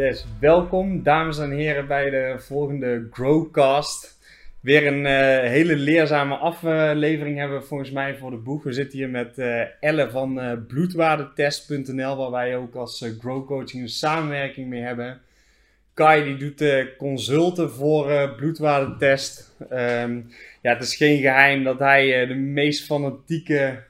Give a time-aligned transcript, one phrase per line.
[0.00, 4.18] Yes, welkom dames en heren bij de volgende Growcast.
[4.60, 8.62] Weer een uh, hele leerzame aflevering hebben we volgens mij voor de boeg.
[8.62, 13.82] We zitten hier met uh, Elle van uh, bloedwaardetest.nl, waar wij ook als Grow Coaching
[13.82, 15.20] een samenwerking mee hebben.
[15.94, 19.54] Kai die doet consulten voor bloedwaardetest.
[19.72, 20.26] Um,
[20.62, 23.82] ja, het is geen geheim dat hij de meest fanatieke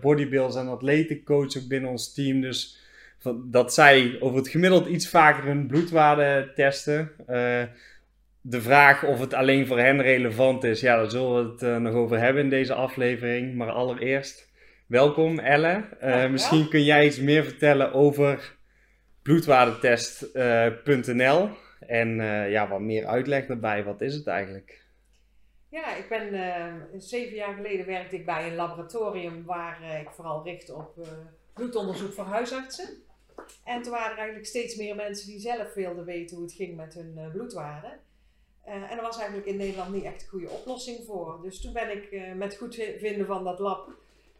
[0.00, 2.40] bodybuilders en atleten coach ook binnen ons team.
[2.40, 2.84] Dus
[3.44, 7.12] dat zij over het gemiddeld iets vaker hun bloedwaarde testen.
[7.20, 7.62] Uh,
[8.40, 11.76] de vraag of het alleen voor hen relevant is, ja, daar zullen we het uh,
[11.76, 13.54] nog over hebben in deze aflevering.
[13.54, 14.52] Maar allereerst,
[14.86, 15.84] welkom Elle.
[16.02, 18.56] Uh, misschien kun jij iets meer vertellen over
[19.22, 21.48] bloedwaardetest.nl
[21.80, 22.16] en
[22.50, 23.84] ja, wat meer uitleg daarbij.
[23.84, 24.84] Wat is het eigenlijk?
[25.68, 26.30] Ja, ik ben
[26.96, 31.08] zeven jaar geleden werkte ik bij een laboratorium waar ik vooral richt op
[31.54, 33.04] bloedonderzoek voor huisartsen.
[33.64, 36.76] En toen waren er eigenlijk steeds meer mensen die zelf wilden weten hoe het ging
[36.76, 38.00] met hun uh, bloedwaarden.
[38.66, 41.40] Uh, en er was eigenlijk in Nederland niet echt een goede oplossing voor.
[41.42, 43.90] Dus toen ben ik uh, met goed vinden van dat lab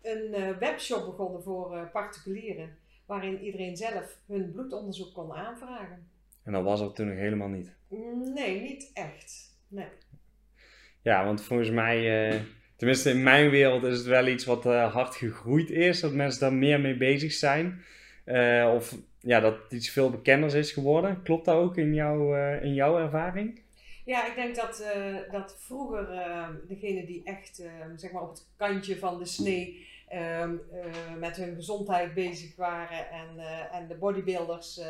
[0.03, 2.77] een webshop begonnen voor particulieren.
[3.07, 6.09] Waarin iedereen zelf hun bloedonderzoek kon aanvragen.
[6.43, 7.73] En dat was er toen nog helemaal niet?
[8.35, 9.57] Nee, niet echt.
[9.69, 9.89] Nee.
[11.03, 12.01] Ja, want volgens mij,
[12.77, 16.01] tenminste in mijn wereld, is het wel iets wat hard gegroeid is.
[16.01, 17.85] Dat mensen daar meer mee bezig zijn.
[18.27, 21.23] Uh, of ja, dat iets veel bekenders is geworden.
[21.23, 23.61] Klopt dat ook in, jou, uh, in jouw ervaring?
[24.05, 26.09] Ja, ik denk dat, uh, dat vroeger
[26.69, 27.63] degenen die echt
[27.97, 30.55] zeg maar op het kantje van de snee ehm,
[31.19, 33.39] met hun gezondheid bezig waren en,
[33.73, 34.81] en de bodybuilders,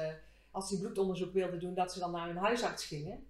[0.51, 3.27] als die bloedonderzoek wilden doen, dat ze dan naar hun huisarts gingen.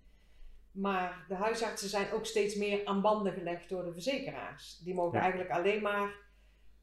[0.70, 4.80] Maar de huisartsen zijn ook steeds meer aan banden gelegd door de verzekeraars.
[4.84, 6.14] Die mogen eigenlijk alleen maar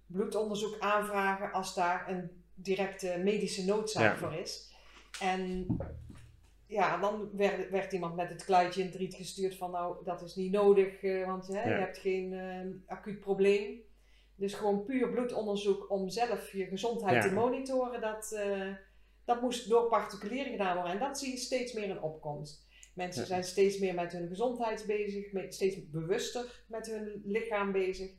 [0.05, 4.71] bloedonderzoek aanvragen als daar een directe medische noodzaak voor is.
[5.19, 5.67] En
[6.67, 10.21] ja, dan werd, werd, iemand met het kluitje in het riet gestuurd van nou, dat
[10.21, 13.81] is niet nodig, uh, want hè, je hebt geen uh, acuut probleem.
[14.35, 18.73] Dus gewoon puur bloedonderzoek om zelf je gezondheid te monitoren, dat, uh,
[19.25, 20.93] dat moest door particulieren gedaan worden.
[20.93, 22.67] En dat zie je steeds meer in opkomst.
[22.93, 28.11] Mensen zijn steeds meer met hun gezondheid bezig, steeds bewuster met hun lichaam bezig.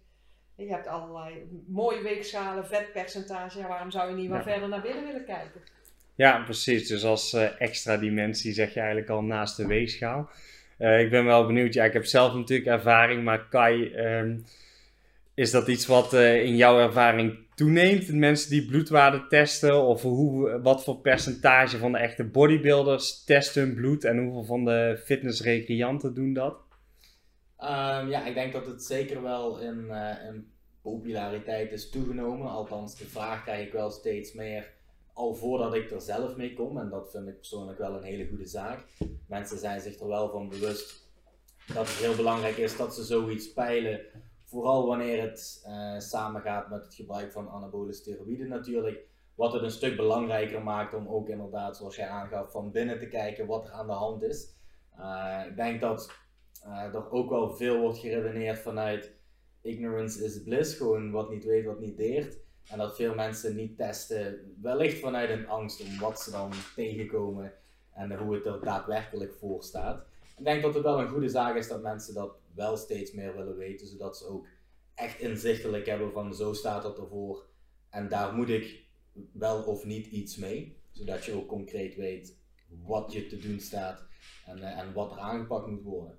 [0.57, 3.59] Je hebt allerlei mooie weegschalen, vetpercentage.
[3.59, 5.61] Ja, waarom zou je niet wat verder naar binnen willen kijken?
[6.15, 6.89] Ja, precies.
[6.89, 10.31] Dus als uh, extra dimensie zeg je eigenlijk al naast de weegschaal.
[10.79, 11.75] Uh, ik ben wel benieuwd.
[11.75, 14.45] Ja, ik heb zelf natuurlijk ervaring, maar Kai, um,
[15.35, 18.13] is dat iets wat uh, in jouw ervaring toeneemt?
[18.13, 19.83] Mensen die bloedwaarden testen?
[19.83, 24.05] Of hoe, wat voor percentage van de echte bodybuilders testen hun bloed?
[24.05, 26.57] En hoeveel van de fitnessrecreanten doen dat?
[27.65, 30.53] Um, ja, ik denk dat het zeker wel in, uh, in,
[30.83, 32.51] populariteit is toegenomen.
[32.51, 34.73] Althans, de vraag krijg ik wel steeds meer
[35.13, 36.79] al voordat ik er zelf mee kom.
[36.79, 38.85] En dat vind ik persoonlijk wel een hele goede zaak.
[39.27, 41.09] Mensen zijn zich er wel van bewust
[41.75, 44.01] dat het heel belangrijk is dat ze zoiets peilen.
[44.45, 49.07] Vooral wanneer het uh, samengaat met het gebruik van anabole steroïden natuurlijk.
[49.35, 53.09] Wat het een stuk belangrijker maakt om ook inderdaad, zoals jij aangaf, van binnen te
[53.09, 54.55] kijken wat er aan de hand is.
[54.99, 56.23] Uh, ik denk dat
[56.67, 59.13] uh, er ook wel veel wordt geredeneerd vanuit
[59.63, 62.39] ignorance is bliss, gewoon wat niet weet, wat niet deert.
[62.69, 67.53] En dat veel mensen niet testen, wellicht vanuit een angst om wat ze dan tegenkomen
[67.93, 70.07] en hoe het er daadwerkelijk voor staat.
[70.37, 73.37] Ik denk dat het wel een goede zaak is dat mensen dat wel steeds meer
[73.37, 74.47] willen weten, zodat ze ook
[74.95, 77.47] echt inzichtelijk hebben van zo staat het ervoor
[77.91, 78.85] en daar moet ik
[79.33, 82.37] wel of niet iets mee, zodat je ook concreet weet
[82.69, 84.05] wat je te doen staat
[84.47, 86.19] en, eh, en wat er aangepakt moet worden.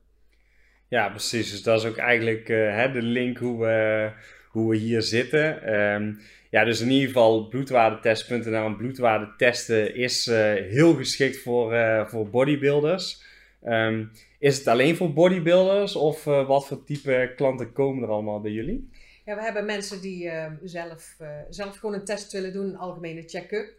[0.95, 1.51] Ja, precies.
[1.51, 4.11] Dus dat is ook eigenlijk uh, hè, de link hoe we,
[4.49, 5.73] hoe we hier zitten.
[5.79, 6.19] Um,
[6.49, 12.05] ja, dus in ieder geval bloedwaardetest.nl en bloedwaarde testen is uh, heel geschikt voor, uh,
[12.07, 13.23] voor bodybuilders.
[13.63, 18.51] Um, is het alleen voor bodybuilders of wat voor type klanten komen er allemaal bij
[18.51, 18.89] jullie?
[19.25, 20.31] Ja, we hebben mensen die
[20.63, 21.17] zelf,
[21.49, 23.73] zelf gewoon een test willen doen, een algemene check-up.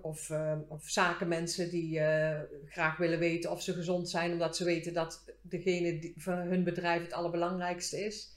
[0.00, 4.64] Of, uh, of zakenmensen die uh, graag willen weten of ze gezond zijn, omdat ze
[4.64, 8.36] weten dat degene die, van hun bedrijf het allerbelangrijkste is.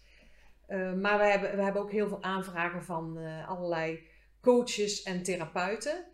[0.68, 3.18] Uh, maar we hebben, we hebben ook heel veel aanvragen van
[3.48, 4.00] allerlei
[4.42, 6.06] coaches en therapeuten.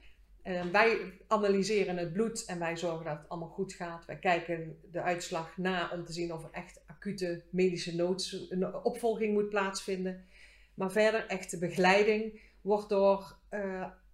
[0.72, 4.06] wij analyseren het bloed en wij zorgen dat het allemaal goed gaat.
[4.06, 8.48] Wij kijken de uitslag na om te zien of er echt acute medische noods,
[8.84, 10.26] opvolging moet plaatsvinden.
[10.74, 13.38] Maar verder, echte begeleiding wordt door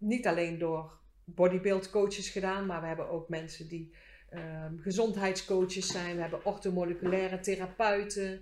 [0.03, 3.93] niet alleen door bodybuild coaches gedaan, maar we hebben ook mensen die
[4.33, 6.15] um, gezondheidscoaches zijn.
[6.15, 8.41] We hebben orthomoleculaire therapeuten.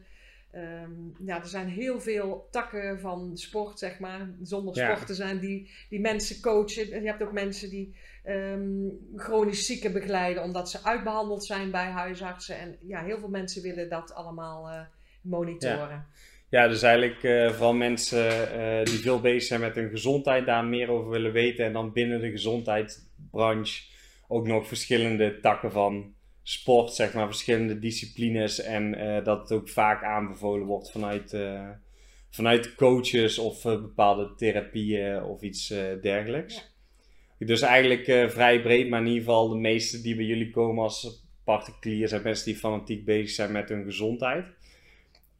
[0.52, 0.92] Ehm,
[1.26, 4.92] ja, er zijn heel veel takken van sport, zeg maar, zonder Ja.
[4.92, 7.02] sport te zijn, die, die mensen coachen.
[7.02, 12.58] Je hebt ook mensen die ehm, chronisch zieken begeleiden, omdat ze uitbehandeld zijn bij huisartsen.
[12.60, 14.82] En ja, heel veel mensen willen dat allemaal eh,
[15.22, 15.90] monitoren.
[15.90, 16.06] Ja,
[16.52, 20.90] dus eigenlijk eh, vooral mensen eh, die veel bezig zijn met hun gezondheid, daar meer
[20.90, 21.66] over willen weten.
[21.66, 23.84] En dan binnen de gezondheidsbranche
[24.28, 26.14] ook nog verschillende takken van
[26.44, 28.62] sport, zeg maar, verschillende disciplines.
[28.62, 31.38] En eh, dat het ook vaak aanbevolen wordt vanuit,
[32.30, 35.68] vanuit coaches of bepaalde therapieën of iets
[36.02, 36.70] dergelijks.
[37.38, 41.26] Dus eigenlijk vrij breed, maar in ieder geval de meeste die bij jullie komen als
[41.44, 44.46] particulier zijn mensen die fanatiek bezig zijn met hun gezondheid.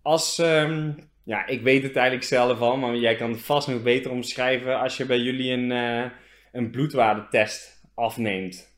[0.02, 0.92] Als, ehm,
[1.24, 4.80] ja, ik weet het eigenlijk zelf al, maar jij kan het vast nog beter omschrijven
[4.80, 6.12] als je bij jullie een, eh,
[6.52, 8.70] een bloedwaardetest afneemt.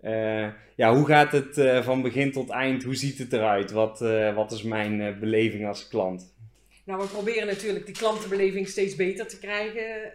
[0.00, 2.82] Eh, ja, hoe gaat het eh, van begin tot eind?
[2.82, 3.70] Hoe ziet het eruit?
[3.70, 3.98] Wat,
[4.34, 6.34] wat is mijn beleving als klant?
[6.84, 10.12] Nou, we proberen natuurlijk die klantenbeleving steeds beter te krijgen.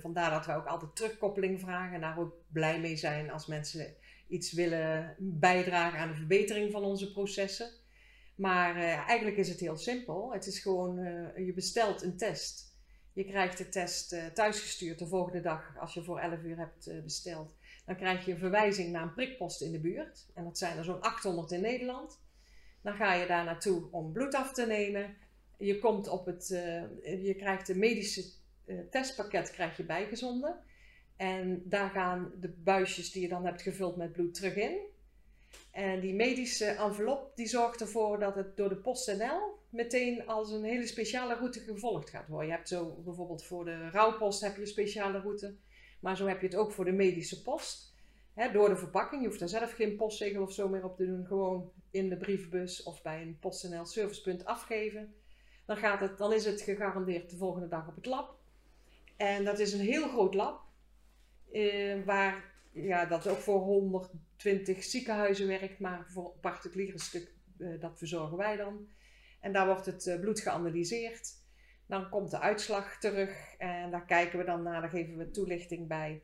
[0.00, 3.94] Vandaar dat we ook altijd terugkoppeling vragen en daar ook blij mee zijn als mensen
[4.28, 7.66] iets willen bijdragen aan de verbetering van onze processen.
[8.38, 10.32] Maar eh, eigenlijk is het heel simpel.
[10.32, 12.76] Het is gewoon, eh, je bestelt een test.
[13.12, 17.02] Je krijgt de test eh, thuisgestuurd de volgende dag als je voor 11 uur hebt
[17.02, 17.54] besteld.
[17.86, 20.26] Dan krijg je een verwijzing naar een prikpost in de buurt.
[20.34, 22.20] En dat zijn er zo'n 800 in Nederland.
[22.82, 25.16] Dan ga je daar naartoe om bloed af te nemen.
[25.56, 26.48] Je, komt op het,
[27.02, 28.24] je krijgt een medische
[28.90, 30.60] testpakket krijg je bijgezonden.
[31.16, 34.78] En daar gaan de buisjes die je dan hebt gevuld met bloed terug in.
[35.70, 40.64] En die medische envelop die zorgt ervoor dat het door de PostNL meteen als een
[40.64, 42.48] hele speciale route gevolgd gaat worden.
[42.48, 45.56] Je hebt zo bijvoorbeeld voor de rouwpost heb je een speciale route.
[46.00, 47.96] Maar zo heb je het ook voor de medische post.
[48.52, 49.22] Door de verpakking.
[49.22, 51.26] Je hoeft daar zelf geen postzegel of zo meer op te doen.
[51.26, 55.14] Gewoon in de brievenbus of bij een PostNL servicepunt afgeven.
[55.66, 58.36] Dan, gaat het, dan is het gegarandeerd de volgende dag op het lab.
[59.16, 60.60] En dat is een heel groot lab.
[61.52, 65.78] eh, waar ja, dat ook voor 120 ziekenhuizen werkt.
[65.78, 68.88] Maar voor een particuliere stuk, eh, dat verzorgen wij dan.
[69.40, 71.36] En daar wordt het eh, bloed geanalyseerd.
[71.86, 75.88] Dan komt de uitslag terug en daar kijken we dan naar, daar geven we toelichting
[75.88, 76.22] bij.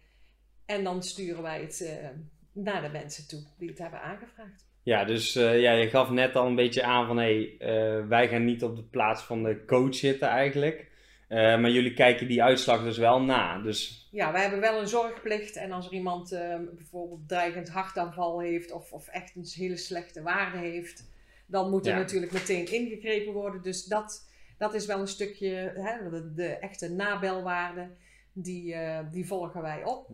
[0.67, 2.09] En dan sturen wij het eh,
[2.53, 4.73] naar de mensen toe die het hebben aangevraagd.
[4.83, 8.45] Ja, dus ja, je gaf net al een beetje aan van hé, hey, wij gaan
[8.45, 10.91] niet op de plaats van de coach zitten eigenlijk.
[11.29, 13.59] Eh, maar jullie kijken die uitslag dus wel na.
[13.59, 15.57] Dus Ja, wij hebben wel een zorgplicht.
[15.57, 20.23] En als er iemand eh, bijvoorbeeld dreigend hartaanval heeft of, of echt een hele slechte
[20.23, 21.11] waarde heeft,
[21.47, 21.99] dan moet er Ja.
[21.99, 23.63] natuurlijk meteen ingegrepen worden.
[23.63, 24.29] Dus dat,
[24.59, 27.91] dat is wel een stukje, hè, de, de echte nabelwaarde,
[28.33, 30.11] die, eh, die volgen wij op.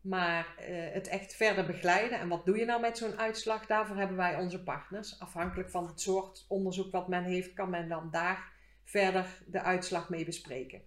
[0.00, 2.18] Maar eh, het echt verder begeleiden.
[2.20, 3.66] En wat doe je nou met zo'n uitslag?
[3.66, 5.20] Daarvoor hebben wij onze partners.
[5.20, 8.52] Afhankelijk van het soort onderzoek wat men heeft, kan men dan daar
[8.88, 10.80] verder de uitslag mee bespreken.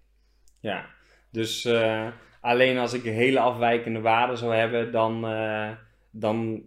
[0.59, 0.85] ja,
[1.31, 2.07] dus eh,
[2.41, 5.71] alleen als ik een hele afwijkende waarde zou hebben, dan, eh,
[6.11, 6.63] dan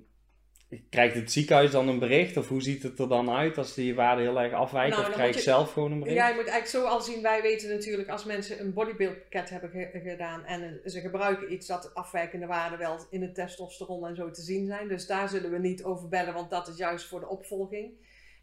[0.91, 2.37] krijgt het ziekenhuis dan een bericht?
[2.37, 4.97] Of hoe ziet het er dan uit als die waarde heel erg afwijkt?
[4.97, 6.17] Nou, of krijg ik je- zelf gewoon een bericht?
[6.17, 7.23] Ja, je moet eigenlijk zo al zien.
[7.23, 11.95] Wij weten natuurlijk als mensen een bodybuildpakket hebben ge- gedaan en ze gebruiken iets dat
[11.95, 14.89] afwijkende waarden wel in het testosteron en zo te zien zijn.
[14.89, 17.93] Dus daar zullen we niet over bellen, want dat is juist voor de opvolging.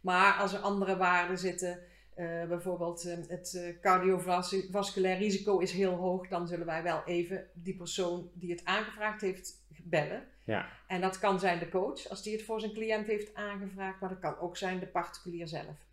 [0.02, 1.80] Maar als er andere waarden zitten,
[2.16, 7.46] eh, bijvoorbeeld eh, het eh, cardiovasculair risico is heel hoog, dan zullen wij wel even
[7.54, 10.24] die persoon die het aangevraagd heeft bellen.
[10.46, 10.70] Ja.
[10.88, 14.10] En dat kan zijn de coach, als die het voor zijn cliënt heeft aangevraagd, maar
[14.10, 15.90] dat kan ook zijn de particulier zelf.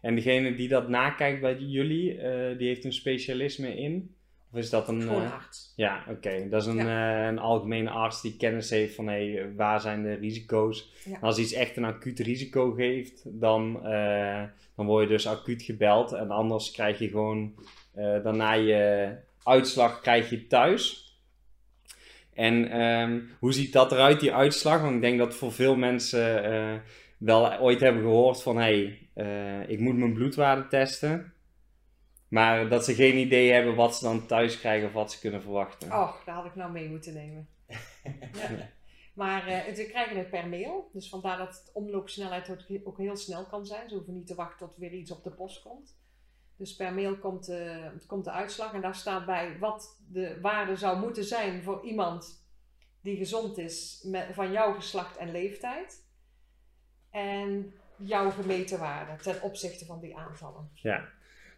[0.00, 4.14] En degene die dat nakijkt bij jullie, eh, die heeft een specialisme in?
[4.52, 5.02] Of is dat een...
[5.02, 5.72] Gewoon eh, arts.
[5.76, 6.48] Ja, oké.
[6.48, 10.14] Dat is een, eh, een algemene arts die kennis heeft van hey, waar zijn de
[10.14, 10.92] risico's.
[11.04, 11.18] Ja.
[11.20, 14.42] Als iets echt een acuut risico geeft, dan, eh,
[14.76, 16.12] dan word je dus acuut gebeld.
[16.12, 17.54] En anders krijg je gewoon
[17.94, 21.08] daarna je uitslag krijg je thuis.
[22.34, 24.80] En ehm, hoe ziet dat eruit, die uitslag?
[24.80, 26.42] Want ik denk dat voor veel mensen
[27.18, 31.32] wel ooit hebben gehoord van hey, eh, ik moet mijn bloedwaarde testen.
[32.30, 35.42] Maar dat ze geen idee hebben wat ze dan thuis krijgen of wat ze kunnen
[35.42, 35.88] verwachten.
[35.92, 37.48] Oh, daar had ik nou mee moeten nemen.
[38.32, 38.68] ja.
[39.14, 40.90] Maar eh, het- we krijgen het per mail.
[40.92, 43.88] Dus vandaar dat de omloopsnelheid ook, heel snel kan zijn.
[43.88, 45.98] Ze hoeven niet te wachten tot weer iets op de post komt.
[46.56, 48.72] Dus per mail komt, eh, komt de uitslag.
[48.74, 52.44] En daar staat bij wat de waarde zou moeten zijn voor iemand
[53.02, 56.04] die gezond is met, van jouw geslacht en leeftijd.
[57.10, 60.70] En jouw gemeten waarde ten opzichte van die aantallen.
[60.74, 61.08] Ja,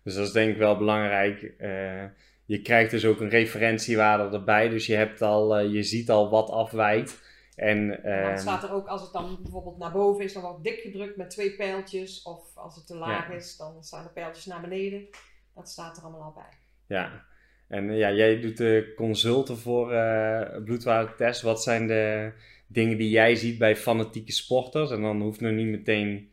[0.05, 1.43] dus dat is denk ik wel belangrijk.
[1.59, 2.05] Eh,
[2.45, 6.31] je krijgt dus ook een referentiewaarde erbij, dus je, hebt al, eh, je ziet al
[6.31, 7.31] wat afwijkt.
[7.57, 10.43] En, En dan ehm, staat er ook, als het dan bijvoorbeeld naar boven is, dan
[10.43, 12.23] wordt dik gedrukt met twee pijltjes.
[12.23, 13.35] Of als het te laag Ja.
[13.35, 15.09] is, dan staan de pijltjes naar beneden.
[15.55, 16.59] Dat staat er allemaal al bij.
[16.87, 17.25] Ja,
[17.69, 21.43] en eh, ja, jij doet de consulten voor eh bloedwatertest.
[21.43, 22.33] Wat zijn de
[22.67, 24.91] dingen die jij ziet bij fanatieke sporters?
[24.91, 26.32] En dan hoeft nog niet meteen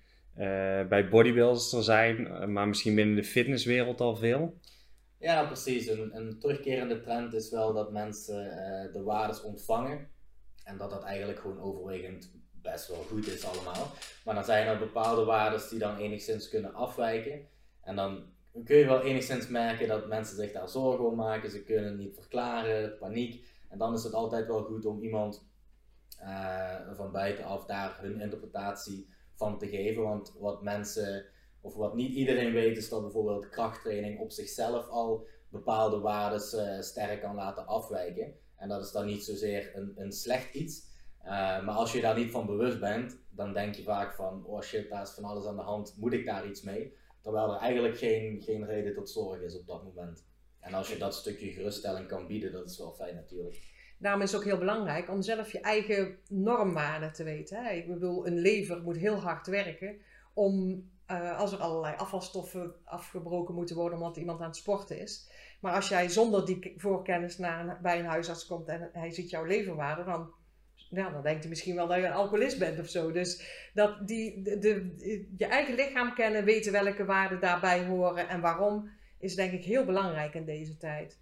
[0.89, 4.59] bij bodybuilders te zijn, eh, maar misschien binnen de fitnesswereld al veel.
[5.17, 5.87] Ja, precies.
[5.87, 10.07] Een, een terugkerende trend is wel dat mensen eh, de waardes ontvangen.
[10.63, 12.31] En dat dat eigenlijk gewoon overwegend
[12.61, 13.91] best wel goed is allemaal.
[14.25, 17.47] Maar dan zijn er bepaalde waardes die dan enigszins kunnen afwijken.
[17.83, 18.23] En dan
[18.63, 21.51] kun je wel enigszins merken dat mensen zich daar zorgen om maken.
[21.51, 23.45] Ze kunnen het niet verklaren, paniek.
[23.69, 25.47] En dan is het altijd wel goed om iemand
[26.17, 30.03] eh, van buitenaf daar hun interpretatie van te geven.
[30.03, 31.25] Want wat mensen,
[31.61, 36.79] of wat niet iedereen weet, is dat bijvoorbeeld krachttraining op zichzelf al bepaalde waardes eh,
[36.79, 38.33] sterk kan laten afwijken.
[38.55, 40.87] En dat is dan niet zozeer een, een slecht iets.
[41.21, 41.31] Eh,
[41.65, 44.89] maar als je daar niet van bewust bent, dan denk je vaak van, oh shit,
[44.89, 46.93] daar is van alles aan de hand, moet ik daar iets mee?
[47.21, 50.27] Terwijl er eigenlijk geen, geen reden tot zorg is op dat moment.
[50.59, 53.61] En als je dat stukje geruststelling kan bieden, dat is wel fijn natuurlijk.
[53.99, 57.63] Daarom is het ook heel belangrijk om zelf je eigen normwaarde te weten.
[57.63, 57.71] Hè?
[57.71, 59.97] Ik bedoel, een lever moet heel hard werken
[60.33, 65.31] om, eh, als er allerlei afvalstoffen afgebroken moeten worden omdat iemand aan het sporten is.
[65.61, 69.45] Maar als jij zonder die voorkennis naar bij een huisarts komt en hij ziet jouw
[69.45, 70.33] leverwaarde, dan,
[70.75, 73.11] ja, dan denkt hij misschien wel dat je een alcoholist bent of zo.
[73.11, 78.89] Dus dat die, de- je eigen lichaam kennen, weten welke waarden daarbij horen en waarom,
[79.19, 81.19] is denk ik heel belangrijk in deze tijd.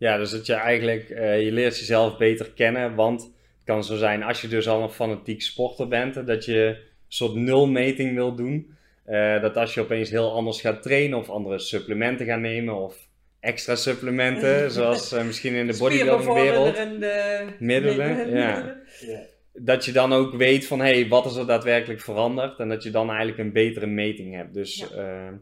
[0.00, 3.32] Ja, dus dat je eigenlijk, eh, je leert jezelf beter kennen, want het
[3.64, 6.76] kan zo zijn als je dus al een fanatiek sporter bent, dat je een
[7.08, 8.76] soort nulmeting wil doen.
[9.04, 12.96] Eh, dat als je opeens heel anders gaat trainen of andere supplementen gaat nemen of
[13.40, 18.80] extra supplementen, zoals eh, misschien in de bodybuildingwereld, Spierbevorderende Middelen, ja.
[19.00, 19.20] Ja.
[19.52, 22.82] dat je dan ook weet van hé, hey, wat is er daadwerkelijk veranderd en dat
[22.82, 24.54] je dan eigenlijk een betere meting hebt.
[24.54, 25.38] Dus Ja.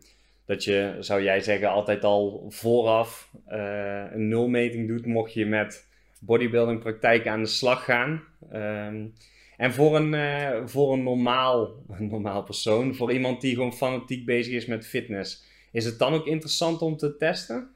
[0.49, 5.89] Dat je, zou jij zeggen, altijd al vooraf eh, een nulmeting doet, mocht je met
[6.21, 8.23] bodybuilding praktijken aan de slag gaan.
[8.51, 9.07] Ehm,
[9.57, 11.83] en voor een, eh, voor een normaal,
[12.15, 16.27] normaal persoon, voor iemand die gewoon fanatiek bezig is met fitness, is het dan ook
[16.27, 17.71] interessant om te testen?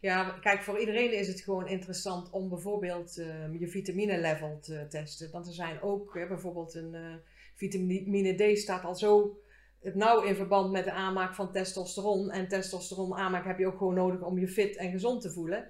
[0.00, 4.86] Ja, kijk, voor iedereen is het gewoon interessant om bijvoorbeeld ehm, je vitamine level te
[4.88, 5.30] testen.
[5.30, 7.14] Want er zijn ook hè, bijvoorbeeld een eh,
[7.54, 9.36] vitamine D staat al zo
[9.82, 12.30] nauw in verband met de aanmaak van testosteron.
[12.30, 15.66] En testosteron aanmaak heb je ook gewoon nodig om je fit en gezond te voelen.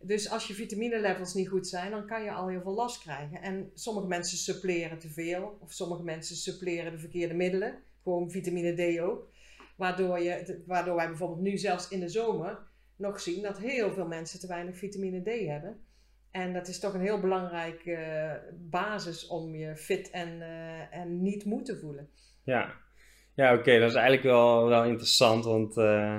[0.00, 3.00] Dus als je vitamine levels niet goed zijn, dan kan je al heel veel last
[3.00, 3.42] krijgen.
[3.42, 7.78] En sommige mensen suppleren te veel, of sommige mensen suppleren de verkeerde middelen.
[8.02, 9.30] Gewoon vitamine D ook.
[9.76, 12.58] Waardoor, je, waardoor wij bijvoorbeeld nu zelfs in de zomer
[12.96, 15.80] nog zien dat heel veel mensen te weinig vitamine D hebben.
[16.30, 21.22] En dat is toch een heel belangrijke eh, basis om je fit en, eh, en
[21.22, 22.10] niet moe te voelen.
[22.44, 22.74] Ja,
[23.34, 26.16] ja oké, dat is eigenlijk wel, wel interessant, want eh,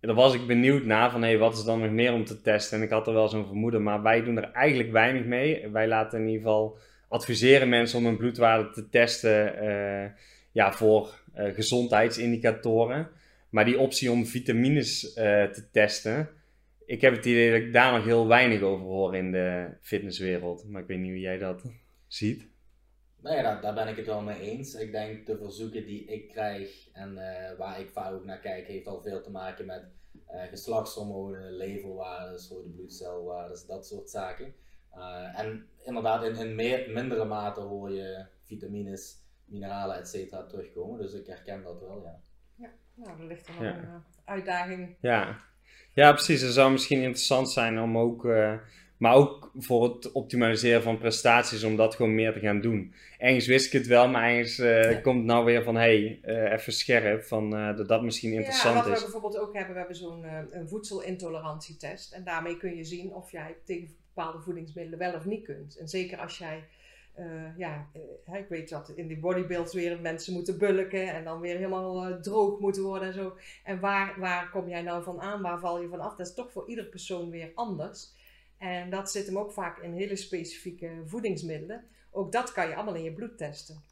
[0.00, 2.78] daar was ik benieuwd naar van hé, wat is dan nog meer om te testen?
[2.78, 5.68] En ik had er wel zo'n vermoeden, maar wij doen er eigenlijk weinig mee.
[5.68, 6.78] Wij laten in ieder geval
[7.08, 10.10] adviseren mensen om hun bloedwaarde te testen eh,
[10.52, 13.08] ja, voor eh, gezondheidsindicatoren.
[13.50, 16.28] Maar die optie om vitamines te testen,
[16.86, 20.64] ik heb het idee dat ik daar nog heel weinig over hoor in de fitnesswereld.
[20.68, 21.62] Maar ik weet niet hoe jij dat
[22.06, 22.47] ziet.
[23.28, 24.74] Nou ja, daar, daar ben ik het wel mee eens.
[24.74, 28.66] Ik denk de verzoeken die ik krijg en eh, waar ik vaak ook naar kijk,
[28.66, 29.84] heeft al veel te maken met
[30.26, 34.54] eh, geslachtshormonen, leverwaardes, rode bloedcelwaardes, dat soort zaken.
[34.92, 41.00] Eh, en inderdaad, in, in meer, mindere mate hoor je vitamines, mineralen, et cetera terugkomen.
[41.00, 42.20] Dus ik herken dat wel, ja.
[42.94, 43.76] Nou, er ligt er nog Ja.
[43.76, 44.96] een uitdaging.
[45.00, 45.40] Ja.
[45.94, 46.40] ja, precies.
[46.40, 48.54] Het zou misschien interessant zijn om ook, eh,
[48.98, 52.92] maar ook voor het optimaliseren van prestaties, om dat gewoon meer te gaan doen.
[53.18, 55.00] Ergens wist ik het wel, maar ergens eh, Ja.
[55.00, 58.30] komt het nou weer van, hé, hey, eh, even scherp, van, eh, dat dat misschien
[58.30, 59.02] Ja, interessant wat we is.
[59.02, 60.24] bijvoorbeeld ook hebben, we hebben zo'n
[60.66, 62.12] voedselintolerantietest.
[62.12, 65.76] En daarmee kun je zien of jij tegen bepaalde voedingsmiddelen wel of niet kunt.
[65.76, 66.64] En zeker als jij,
[67.56, 67.86] ja,
[68.32, 72.58] ik weet dat in die bodybuilds weer mensen moeten bulken en dan weer helemaal droog
[72.58, 73.36] moeten worden en zo.
[73.64, 75.42] En waar, waar kom jij nou van aan?
[75.42, 76.16] Waar val je van af?
[76.16, 78.16] Dat is toch voor ieder persoon weer anders.
[78.58, 81.84] En dat zit hem ook vaak in hele specifieke voedingsmiddelen.
[82.10, 83.82] Ook dat kan je allemaal in je bloed testen.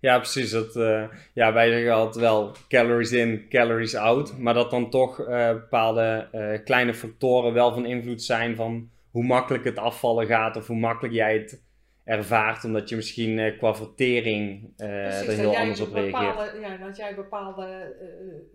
[0.00, 0.50] Ja, precies.
[0.50, 4.38] Dat, eh, ja, wij zeggen altijd wel calories in, calories out.
[4.38, 9.24] Maar dat dan toch eh, bepaalde eh, kleine factoren wel van invloed zijn van hoe
[9.24, 11.62] makkelijk het afvallen gaat of hoe makkelijk jij het
[12.04, 12.64] ervaart.
[12.64, 16.12] Omdat je misschien qua vertering Precies, er heel anders op reageert.
[16.12, 17.96] bepaalde, ja, dat jij bepaalde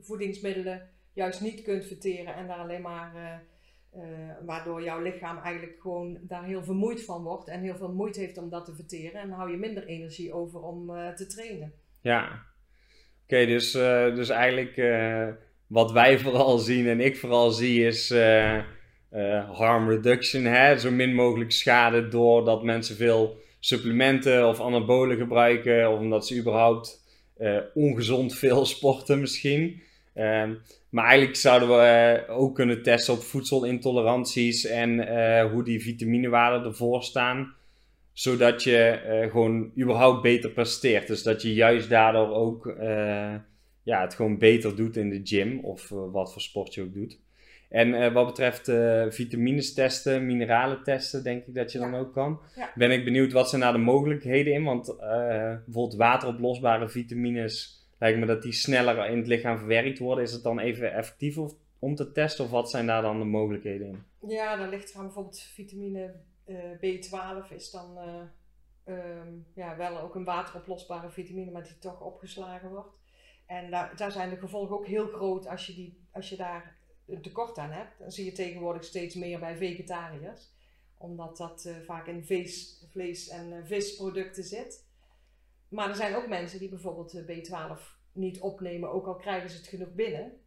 [0.01, 3.41] voedingsmiddelen juist niet kunt verteren en daar alleen maar
[3.96, 8.20] eh, waardoor jouw lichaam eigenlijk gewoon daar heel vermoeid van wordt en heel veel moeite
[8.20, 9.22] heeft om dat te verteren.
[9.22, 11.74] En dan hou je minder energie over om te trainen.
[12.02, 12.46] Ja,
[13.24, 13.72] oké, dus,
[14.16, 14.82] dus eigenlijk
[15.68, 18.10] wat wij vooral zien en ik vooral zie is
[19.52, 20.46] harm reduction.
[20.46, 20.80] Hè?
[20.80, 27.04] Zo min mogelijk schade doordat mensen veel supplementen of anabolen gebruiken of omdat ze überhaupt
[27.74, 29.82] ongezond veel sporten misschien.
[30.96, 36.64] Maar eigenlijk zouden we uh, ook kunnen testen op voedselintoleranties en eh, hoe die vitaminewaarden
[36.64, 37.54] ervoor staan.
[38.14, 39.00] Zodat je
[39.32, 41.08] gewoon überhaupt beter presteert.
[41.08, 42.75] Dus dat je juist daardoor ook
[43.84, 47.20] ja, het gewoon beter doet in de gym of wat voor sport je ook doet.
[47.70, 48.72] En wat betreft
[49.16, 52.40] vitamines testen, mineralen testen, denk ik dat je dan ook kan.
[52.75, 54.64] Ben ik benieuwd wat zijn nou de mogelijkheden in?
[54.64, 60.24] Want bijvoorbeeld wateroplosbare vitamines, lijkt me dat die sneller in het lichaam verwerkt worden.
[60.24, 61.38] Is het dan even effectief
[61.80, 64.04] om te testen of wat zijn daar dan de mogelijkheden in?
[64.30, 66.14] Ja, dan ligt er bijvoorbeeld vitamine
[66.75, 67.98] B12 is dan
[68.86, 72.98] um, ja, wel ook een wateroplosbare vitamine, maar die toch opgeslagen wordt.
[73.46, 76.75] En daar, daar zijn de gevolgen ook heel groot als je, die, als je daar
[77.08, 78.00] een tekort aan hebt.
[78.00, 80.54] Dan zie je tegenwoordig steeds meer bij vegetariërs.
[80.98, 84.85] Omdat dat uh, vaak in vlees, vlees en visproducten zit.
[85.75, 89.67] Maar er zijn ook mensen die bijvoorbeeld B12 niet opnemen, ook al krijgen ze het
[89.67, 90.39] genoeg binnen.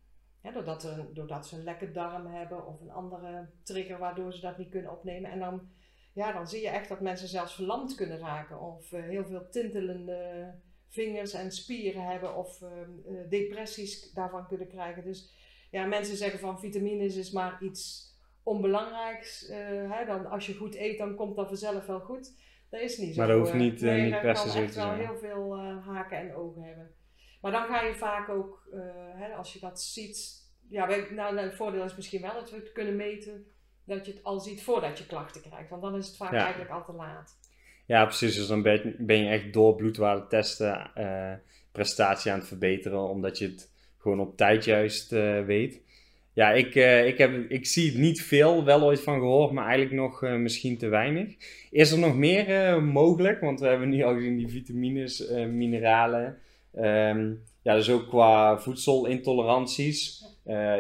[0.52, 4.58] Doordat, er, doordat ze een lekke darm hebben of een andere trigger waardoor ze dat
[4.58, 5.30] niet kunnen opnemen.
[5.30, 5.68] En dan,
[6.12, 8.61] ja, dan zie je echt dat mensen zelfs verlamd kunnen raken.
[8.61, 10.54] Of uh, heel veel tintelende
[10.88, 12.37] vingers en spieren hebben.
[12.37, 15.04] Of ehm, depressies daarvan kunnen krijgen.
[15.04, 15.35] Dus
[15.70, 19.50] ja, mensen zeggen van vitamines is maar iets onbelangrijks.
[19.50, 19.56] Uh,
[19.92, 22.32] hè, dan als je goed eet, dan komt dat vanzelf wel goed.
[22.70, 23.20] Dat is niet zo.
[23.20, 24.98] Maar dat hoeft niet, uh, niet per se zo te zijn.
[24.98, 26.90] wel heel veel uh, haken en ogen hebben.
[27.40, 28.68] Maar dan ga je vaak ook,
[29.14, 32.56] hè, als je dat ziet, ja, wij, nou, het voordeel is misschien wel dat we
[32.56, 33.46] het kunnen meten,
[33.84, 35.70] dat je het al ziet voordat je klachten krijgt.
[35.70, 37.38] Want dan is het vaak eigenlijk al te laat.
[37.87, 38.34] Ja, precies.
[38.34, 38.62] Dus dan
[38.98, 40.90] ben je echt door bloedwaarde testen
[41.72, 45.82] prestatie aan het verbeteren, omdat je het gewoon op tijd juist uh, weet.
[46.38, 49.67] Ja, ik, uh, ik, heb, ik zie het niet veel, wel ooit van gehoord, maar
[49.67, 51.34] eigenlijk nog uh, misschien te weinig.
[51.71, 53.41] Is er nog meer mogelijk?
[53.41, 56.39] Want we hebben nu al gezien die vitamines, mineralen.
[56.75, 60.25] Um, ja, dus ook qua voedselintoleranties.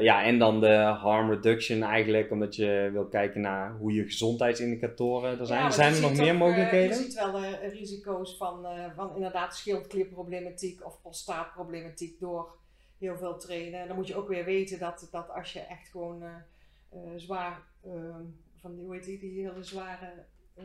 [0.00, 5.38] ja, en dan de harm reduction eigenlijk, omdat je wil kijken naar hoe je gezondheidsindicatoren
[5.38, 5.62] er zijn.
[5.62, 6.96] Ja, zijn er nog meer mogelijkheden?
[6.96, 7.40] je ziet wel
[7.72, 12.56] risico's van, van inderdaad schildklierproblematiek of prostaatproblematiek door
[12.98, 13.80] heel veel trainen.
[13.80, 16.34] En dan moet je ook weer weten dat, dat als je echt gewoon uh,
[16.94, 18.16] uh, zwaar, uh,
[18.56, 20.64] van die, hoe heet die, die hele zware eh,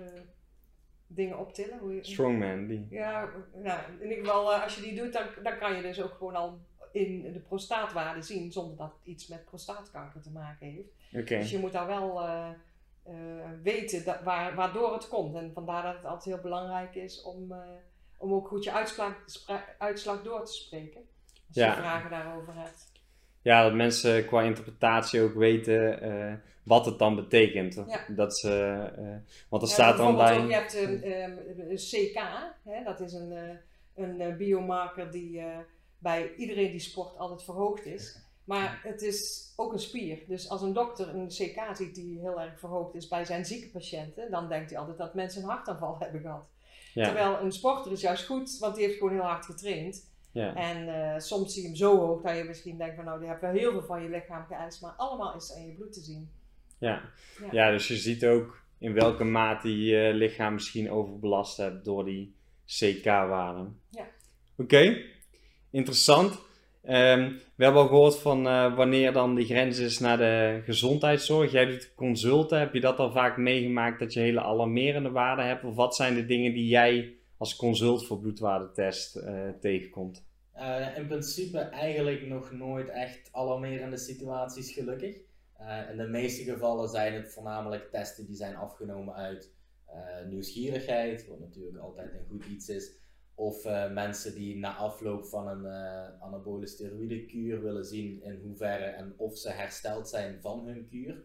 [1.07, 1.79] dingen optillen.
[1.79, 2.87] Hoe je, Strongman, die.
[2.89, 6.13] Ja, nou, in ieder geval als je die doet, dan, dan kan je dus ook
[6.13, 6.59] gewoon al
[6.91, 10.89] in de prostaatwaarde zien zonder dat het iets met prostaatkanker te maken heeft.
[11.13, 11.39] Okay.
[11.39, 12.21] Dus je moet daar wel
[13.61, 15.35] weten dat, waar, waardoor het komt.
[15.35, 17.53] En vandaar dat het altijd heel belangrijk is om,
[18.17, 19.15] om ook goed je uitslag,
[19.77, 21.07] uitslag door te spreken
[21.55, 21.75] als ja.
[21.75, 22.91] je vragen daarover hebt.
[23.41, 27.83] Ja, dat mensen qua interpretatie ook weten uh, wat het dan betekent.
[27.87, 28.05] Ja.
[28.07, 28.49] Dat ze,
[28.99, 29.15] uh,
[29.49, 30.37] want er ja, staat dan bij.
[30.37, 32.21] Ook, je hebt een, een CK,
[32.63, 35.41] hè, dat is een, uh, een biomarker die
[35.97, 38.21] bij iedereen die sport altijd verhoogd is.
[38.43, 40.23] Maar het is ook een spier.
[40.27, 43.69] Dus als een dokter een CK ziet die heel erg verhoogd is bij zijn zieke
[43.69, 46.45] patiënten, dan denkt hij altijd dat mensen een hartaanval hebben gehad.
[46.93, 47.05] Ja.
[47.05, 50.11] Terwijl een sporter is juist goed, want die heeft gewoon heel hard getraind.
[50.33, 50.55] Ja.
[50.55, 53.27] En uh, soms zie je hem zo hoog dat je misschien denkt van nou, die
[53.27, 56.01] hebt wel heel veel van je lichaam geëist, maar allemaal is in je bloed te
[56.01, 56.29] zien.
[56.79, 57.01] Ja.
[57.39, 57.47] ja.
[57.51, 57.71] Ja.
[57.71, 63.79] dus je ziet ook in welke mate je lichaam misschien overbelast hebt door die CK-waarden.
[63.89, 64.07] Ja.
[64.57, 64.97] Oké,
[65.71, 66.31] interessant.
[66.85, 71.51] Um, we hebben al gehoord van uh, wanneer dan de grens is naar de gezondheidszorg.
[71.51, 72.59] Jij doet consulten.
[72.59, 75.63] Heb je dat al vaak meegemaakt dat je hele alarmerende waarden hebt?
[75.63, 80.25] Of wat zijn de dingen die jij als consult voor bloedwaardetest uh, tegenkomt?
[80.55, 85.17] Uh, in principe eigenlijk nog nooit echt alarmerende situaties, gelukkig.
[85.61, 89.51] Uh, in de meeste gevallen zijn het voornamelijk testen die zijn afgenomen uit
[90.29, 92.91] nieuwsgierigheid, wat natuurlijk altijd een goed iets is.
[93.35, 95.65] Of mensen die na afloop van een
[96.21, 101.23] anabole steroïdekuur willen zien in hoeverre en of ze hersteld zijn van hun kuur.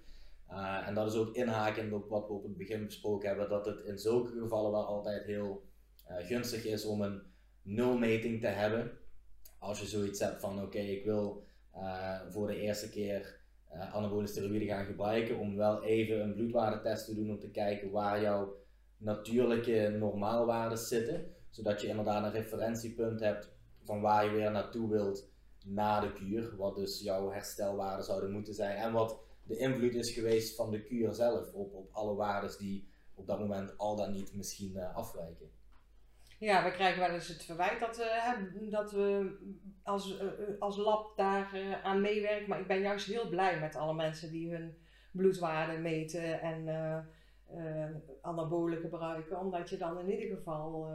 [0.87, 3.85] en dat is ook inhakend op wat we op het begin besproken hebben, dat het
[3.85, 5.68] in zulke gevallen wel altijd heel
[6.09, 7.23] gunstig is om een
[7.63, 8.91] nulmeting te hebben.
[9.59, 11.45] Als je zoiets hebt van oké, ik wil
[11.75, 13.41] uh, voor de eerste keer
[13.75, 17.91] uh, anabole steroïden gaan gebruiken om wel even een bloedwaardetest te doen om te kijken
[17.91, 18.57] waar jouw
[18.97, 21.35] natuurlijke normaalwaarden zitten.
[21.51, 23.51] Zodat je inderdaad een referentiepunt hebt
[23.85, 25.31] van waar je weer naartoe wilt
[25.65, 26.57] na de kuur.
[26.57, 28.77] Wat dus jouw herstelwaarden zouden moeten zijn.
[28.77, 32.89] En wat de invloed is geweest van de kuur zelf op, op alle waarden die
[33.15, 35.51] op dat moment al dan niet misschien afwijken.
[36.39, 39.37] Ja, we krijgen wel eens het verwijt dat, uh, dat we
[39.83, 42.49] als, uh, als lab daar aan meewerken.
[42.49, 44.77] Maar ik ben juist heel blij met alle mensen die hun
[45.13, 46.69] bloedwaarden meten en
[48.23, 49.39] anabolen gebruiken.
[49.39, 50.89] Omdat je dan in ieder geval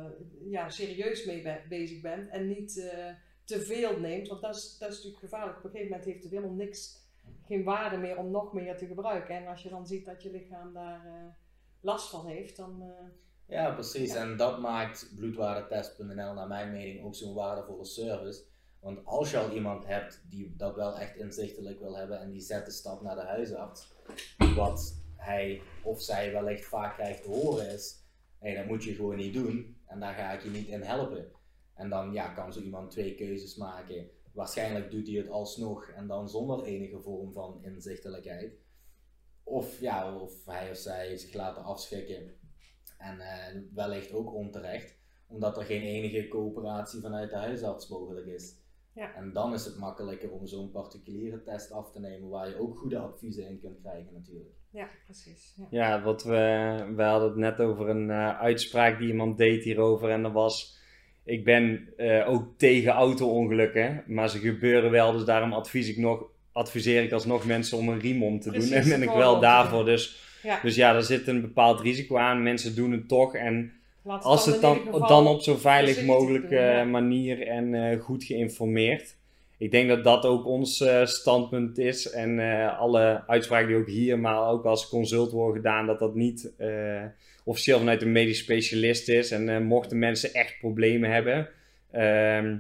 [0.50, 2.74] ja, serieus mee bezig bent en niet
[3.44, 4.28] te veel neemt.
[4.28, 5.58] Want dat is, dat is natuurlijk gevaarlijk.
[5.58, 7.08] Op een gegeven moment heeft het helemaal niks,
[7.46, 9.36] geen waarde meer om nog meer te gebruiken.
[9.36, 11.36] En als je dan ziet dat je lichaam daar
[11.82, 12.94] last van heeft, dan.
[13.48, 14.14] Ja, precies.
[14.14, 18.44] En dat maakt bloedwaardetest.nl naar mijn mening ook zo'n waardevolle service.
[18.80, 22.42] Want als je al iemand hebt die dat wel echt inzichtelijk wil hebben en die
[22.42, 23.94] zet de stap naar de huisarts,
[24.56, 28.04] wat hij of zij wellicht vaak krijgt te horen is,
[28.40, 31.32] hey, dat moet je gewoon niet doen en daar ga ik je niet in helpen.
[31.74, 34.10] En dan ja, kan zo iemand twee keuzes maken.
[34.34, 38.54] Waarschijnlijk doet hij het alsnog en dan zonder enige vorm van inzichtelijkheid.
[39.44, 42.36] Of, ja, of hij of zij zich laten afschrikken.
[43.04, 48.56] En uh, wellicht ook onterecht, omdat er geen enige coöperatie vanuit de huisarts mogelijk is.
[48.96, 49.16] Ja.
[49.16, 52.78] En dan is het makkelijker om zo'n particuliere test af te nemen, waar je ook
[52.78, 54.54] goede adviezen in kunt krijgen natuurlijk.
[54.70, 55.54] Ja, precies.
[55.58, 59.64] Ja, ja wat we, we hadden het net over een uh, uitspraak die iemand deed
[59.64, 60.82] hierover en dat was...
[61.26, 66.26] Ik ben uh, ook tegen auto-ongelukken, maar ze gebeuren wel, dus daarom advies ik nog,
[66.52, 68.72] adviseer ik alsnog mensen om een riem om te doen.
[68.72, 69.86] En ben ik wel daarvoor.
[69.86, 70.60] Dus ja.
[70.62, 72.44] dus ja, daar zit een bepaald risico aan.
[72.44, 73.36] Mensen doen het toch.
[73.36, 73.72] En
[74.04, 79.16] als het dan, dan op zo veilig mogelijke manier en uh, goed geïnformeerd.
[79.58, 82.12] Ik denk dat dat ook ons uh, standpunt is.
[82.12, 86.16] En uh, alle uitspraken die ook hier, maar ook als consult worden gedaan, dat dat
[86.16, 86.52] niet
[87.46, 89.32] officieel vanuit een medisch specialist is.
[89.32, 91.50] En mochten mensen echt problemen hebben.
[91.92, 92.58] Ehm,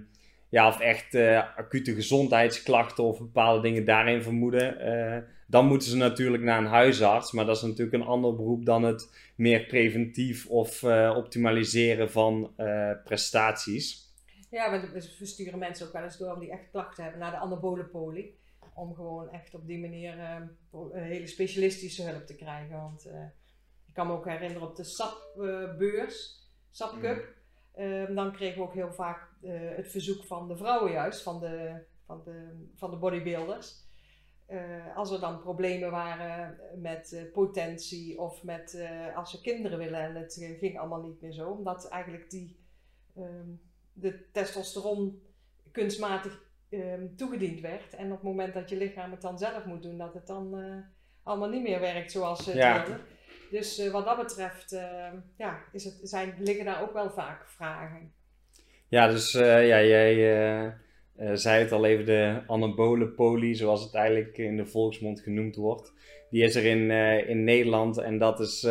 [0.50, 1.15] ja, of echt
[1.56, 4.78] acute gezondheidsklachten of bepaalde dingen daarin vermoeden,
[5.48, 7.32] dan moeten ze natuurlijk naar een huisarts.
[7.32, 12.54] Maar dat is natuurlijk een ander beroep dan het meer preventief of uh, optimaliseren van
[13.04, 14.12] prestaties.
[14.50, 17.38] Ja, we, we sturen mensen ook wel eens door die echt klachten hebben naar de
[17.38, 18.38] anabolenpolie.
[18.74, 20.20] Om gewoon echt op die manier
[20.72, 22.78] een hele specialistische hulp te krijgen.
[22.78, 23.06] Want
[23.88, 27.18] ik kan me ook herinneren op de SAP-beurs, SAP Cup.
[27.18, 27.84] Mm.
[27.84, 29.30] Ehm, dan kregen we ook heel vaak
[29.76, 33.82] het verzoek van de vrouwen juist, van de, van de, van de bodybuilders.
[34.54, 40.00] Uh, als er dan problemen waren met uh, potentie of met als ze kinderen willen
[40.00, 42.60] en het ging allemaal niet meer zo, omdat eigenlijk die,
[43.18, 43.62] um,
[43.94, 45.22] de testosteron
[45.72, 47.96] kunstmatig um, toegediend werd.
[47.96, 50.63] En op het moment dat je lichaam het dan zelf moet doen, dat het dan
[51.24, 52.78] allemaal niet meer werkt zoals ze het ja.
[52.78, 53.06] wilden.
[53.52, 58.13] Dus wat dat betreft uh, ja, is het, zijn, liggen daar ook wel vaak vragen.
[58.88, 60.82] Ja, dus ja, jij
[61.34, 65.93] zei het al even, de anabole poli, zoals het eigenlijk in de volksmond genoemd wordt.
[66.30, 66.91] Die is er in,
[67.28, 68.62] in Nederland en dat is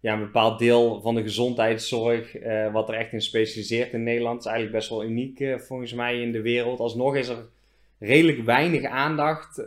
[0.00, 2.36] ja, een bepaald deel van de gezondheidszorg
[2.72, 4.40] wat er echt in specialiseert in Nederland.
[4.40, 6.80] Is eigenlijk best wel uniek volgens mij in de wereld.
[6.80, 7.44] Alsnog is er
[7.98, 9.64] redelijk weinig aandacht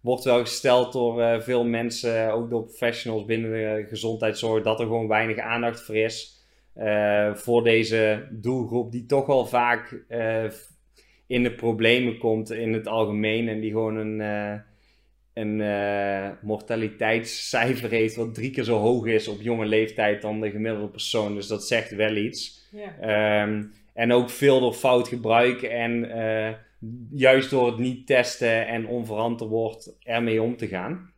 [0.00, 5.08] wordt wel gesteld door veel mensen, ook door professionals binnen de gezondheidszorg, dat er gewoon
[5.08, 6.44] weinig aandacht voor is.
[7.34, 10.04] Voor deze doelgroep die toch wel vaak
[11.32, 14.20] in de problemen komt in het algemeen en die gewoon een,
[15.34, 20.88] een mortaliteitscijfer heeft wat drie keer zo hoog is op jonge leeftijd dan de gemiddelde
[20.88, 21.34] persoon.
[21.34, 22.68] Dus dat zegt wel iets.
[22.72, 23.48] Yeah.
[23.48, 26.08] Um, en ook veel door fout gebruik en
[27.10, 31.12] juist door het niet testen en onverantwoord ermee om te gaan.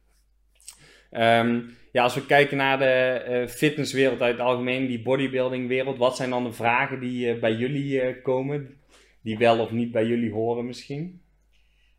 [1.10, 6.16] Um, ja, als we kijken naar de uh, fitnesswereld uit het algemeen, die bodybuildingwereld, wat
[6.16, 8.76] zijn dan de vragen die uh, bij jullie komen,
[9.24, 11.22] die wel of niet bij jullie horen misschien?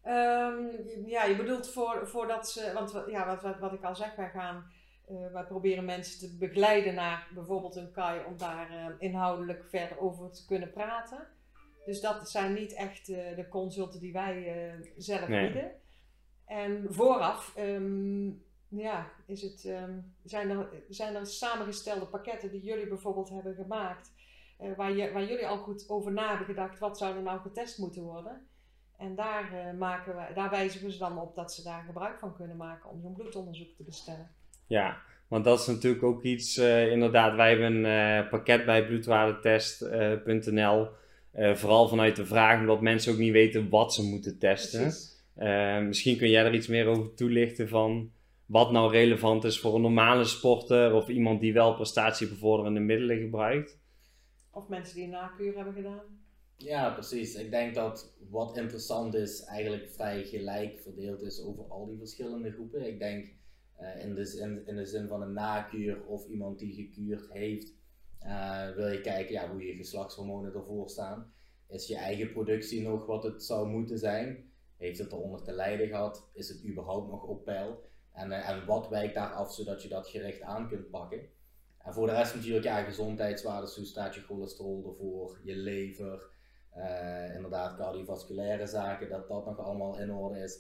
[0.08, 0.70] Um,
[1.06, 4.30] ja, je bedoelt voor, voordat ze, want ja, wat, wat, wat ik al zeg, wij
[4.30, 4.72] gaan,
[5.32, 10.46] wij proberen mensen te begeleiden naar bijvoorbeeld een KAI om daar inhoudelijk verder over te
[10.46, 11.28] kunnen praten.
[11.86, 15.46] Dus dat zijn niet echt uh, de consulten die wij uh, zelf nee.
[15.46, 15.72] bieden.
[16.46, 22.88] En vooraf um, ja, is het, um, zijn, er, zijn er samengestelde pakketten die jullie
[22.88, 24.14] bijvoorbeeld hebben gemaakt.
[24.62, 27.40] Uh, waar, je, waar jullie al goed over na hebben gedacht, wat zou er nou
[27.40, 28.48] getest moeten worden?
[28.98, 32.58] En daar, maken we, daar we ze dan op dat ze daar gebruik van kunnen
[32.58, 34.30] maken om zo'n bloedonderzoek te bestellen.
[34.68, 40.88] Ja, want dat is natuurlijk ook iets, inderdaad, wij hebben een pakket bij bloedwaardetest.nl
[41.38, 44.94] uh, vooral vanuit de vraag omdat mensen ook niet weten wat ze moeten testen.
[45.38, 48.12] Uh, misschien kun jij er iets meer over toelichten van
[48.46, 53.80] wat nou relevant is voor een normale sporter of iemand die wel prestatiebevorderende middelen gebruikt.
[54.56, 56.24] Of mensen die een nakuur hebben gedaan.
[56.58, 57.36] Ja, precies.
[57.36, 62.52] Ik denk dat wat interessant is, eigenlijk vrij gelijk verdeeld is over al die verschillende
[62.52, 62.88] groepen.
[62.88, 63.34] Ik denk
[63.80, 67.74] uh, in, de, in, in de zin van een nakuur of iemand die gekuurd heeft,
[68.24, 71.34] uh, wil je kijken ja, hoe je geslachtshormonen ervoor staan.
[71.68, 74.52] Is je eigen productie nog wat het zou moeten zijn?
[74.78, 76.30] Heeft het eronder te lijden gehad?
[76.34, 77.90] Is het überhaupt nog op peil?
[78.12, 81.34] En, uh, en wat wijkt daar af zodat je dat gericht aan kunt pakken?
[81.86, 86.30] En voor de rest natuurlijk, ja, gezondheidswaardes, hoe staat je cholesterol ervoor, je lever,
[86.78, 90.60] uh, inderdaad cardiovasculaire zaken, dat dat nog allemaal in orde is.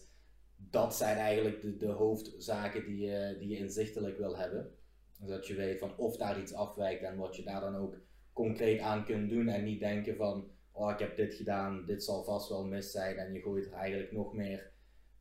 [0.55, 4.71] Dat zijn eigenlijk de, de hoofdzaken die je, die je inzichtelijk wil hebben.
[5.19, 7.95] Zodat je weet van of daar iets afwijkt en wat je daar dan ook
[8.33, 9.47] concreet aan kunt doen.
[9.47, 13.17] En niet denken van, oh ik heb dit gedaan, dit zal vast wel mis zijn.
[13.17, 14.71] En je gooit er eigenlijk nog meer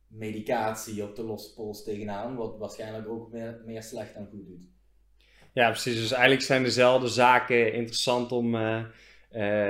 [0.07, 2.35] medicatie op de losse pols tegenaan.
[2.35, 4.74] Wat waarschijnlijk ook meer, meer slecht dan goed doet.
[5.55, 5.95] Ja, precies.
[5.95, 8.83] Dus eigenlijk zijn dezelfde zaken interessant om uh, uh,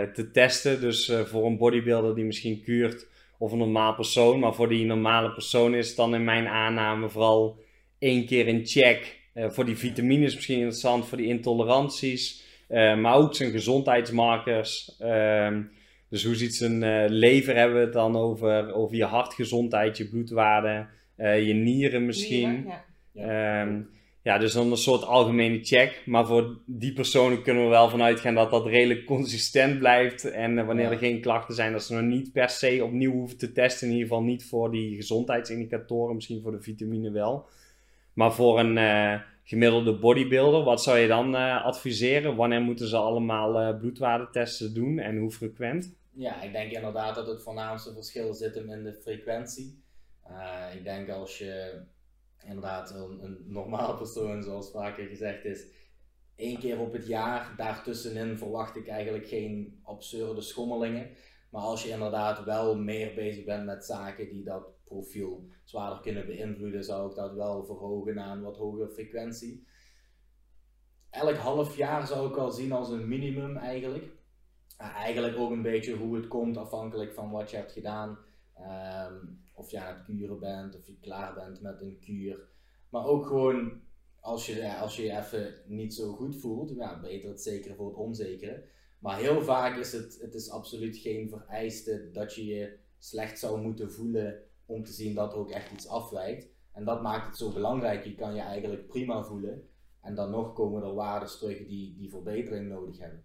[0.02, 0.82] te testen.
[0.82, 4.39] Dus uh, voor een bodybuilder die misschien kuurt of een normaal persoon.
[4.39, 7.60] Maar voor die normale persoon is dan in mijn aanname vooral
[8.00, 9.24] één keer een check.
[9.36, 12.43] voor die vitamines misschien interessant, voor die intoleranties.
[12.69, 14.95] maar ook zijn gezondheidsmarkers.
[15.00, 15.62] Ehm,
[16.10, 18.74] dus hoe ziet zijn lever hebben we het dan over?
[18.74, 22.50] Over je hartgezondheid, je bloedwaarde, je nieren misschien.
[22.52, 23.62] Nieren, ja.
[23.62, 23.94] Um,
[24.25, 26.01] ja, dus dan een soort algemene check.
[26.05, 30.31] Maar voor die personen kunnen we wel vanuit gaan dat dat redelijk consistent blijft.
[30.31, 33.38] En uh, wanneer er geen klachten zijn, dat ze nog niet per se opnieuw hoeven
[33.38, 33.88] te testen.
[33.88, 37.47] In ieder geval niet voor die gezondheidsindicatoren, misschien voor de vitamine wel.
[38.13, 42.35] Maar voor een uh, gemiddelde bodybuilder, wat zou je dan uh, adviseren?
[42.35, 45.93] Wanneer moeten ze allemaal bloedwaardetesten doen en hoe frequent?
[46.11, 49.83] Ja, ik denk inderdaad dat het voornaamste verschil zit in de frequentie.
[50.73, 51.81] ik denk als je
[52.45, 55.65] inderdaad een, een normaal persoon, zoals vaker gezegd is,
[56.36, 57.53] één keer op het jaar.
[57.58, 61.10] Daartussenin verwacht ik eigenlijk geen absurde schommelingen.
[61.49, 66.25] Maar als je inderdaad wel meer bezig bent met zaken die dat profiel zwaarder kunnen
[66.25, 69.67] beïnvloeden, zou ik dat wel verhogen naar een wat hogere frequentie.
[71.10, 74.13] Elk half jaar zou ik wel zien als een minimum eigenlijk.
[74.77, 78.17] eigenlijk ook een beetje hoe het komt afhankelijk van wat je hebt gedaan.
[78.60, 82.48] Um, of je aan het kuren bent, of je klaar bent met een kuur.
[82.89, 83.82] Maar ook gewoon
[84.20, 87.88] als je, als je je even niet zo goed voelt, ja, beter het zekere voor
[87.88, 88.63] het onzekere.
[89.00, 93.62] Maar heel vaak is het, het is absoluut geen vereiste dat je je slecht zou
[93.62, 96.48] moeten voelen om te zien dat er ook echt iets afwijkt.
[96.72, 98.04] En dat maakt het zo belangrijk.
[98.04, 99.70] Je kan je eigenlijk prima voelen.
[100.02, 103.24] En dan nog komen er waarden terug die, die verbetering nodig hebben.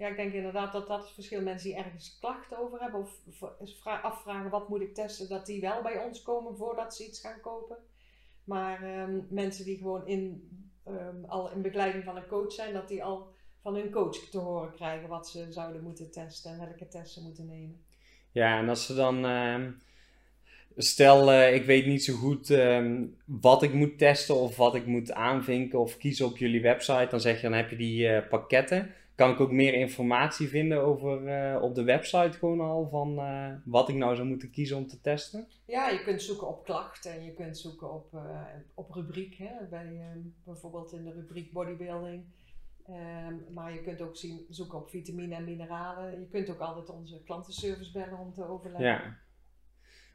[0.00, 3.86] Ja, ik denk inderdaad dat dat het verschil mensen die ergens klachten over hebben of
[4.02, 7.40] afvragen wat moet ik testen, dat die wel bij ons komen voordat ze iets gaan
[7.40, 7.76] kopen.
[8.44, 10.48] Maar um, mensen die gewoon in,
[10.88, 13.28] um, al in begeleiding van een coach zijn, dat die al
[13.62, 17.22] van hun coach te horen krijgen wat ze zouden moeten testen en welke tests ze
[17.22, 17.84] moeten nemen.
[18.32, 19.26] Ja, en als ze dan.
[19.26, 19.66] Uh,
[20.76, 22.56] stel, uh, ik weet niet zo goed
[23.24, 27.20] wat ik moet testen of wat ik moet aanvinken of kiezen op jullie website, dan
[27.20, 31.22] zeg je dan heb je die uh, pakketten kan ik ook meer informatie vinden over
[31.22, 34.86] uh, op de website gewoon al van uh, wat ik nou zou moeten kiezen om
[34.86, 35.48] te testen?
[35.66, 38.40] Ja, je kunt zoeken op klachten, je kunt zoeken op, uh,
[38.74, 40.00] op rubriek, hè, bij,
[40.44, 42.24] bijvoorbeeld in de rubriek bodybuilding.
[42.88, 46.20] Um, maar je kunt ook zien, zoeken op vitamine en mineralen.
[46.20, 48.86] Je kunt ook altijd onze klantenservice bellen om te overleggen.
[48.86, 49.16] Ja.